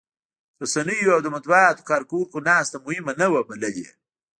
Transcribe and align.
رسنيو 0.61 1.13
او 1.15 1.21
د 1.23 1.27
مطبوعاتو 1.35 1.87
کارکوونکو 1.89 2.37
ناسته 2.49 2.77
مهمه 2.85 3.13
نه 3.21 3.27
وه 3.31 3.41
بللې. 3.47 3.87